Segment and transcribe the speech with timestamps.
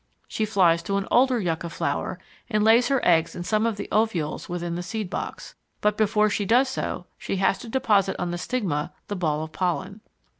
[0.27, 2.17] She flies to an older Yucca flower
[2.49, 6.27] and lays her eggs in some of the ovules within the seed box, but before
[6.27, 10.01] she does so she has to deposit on the stigma the ball of pollen.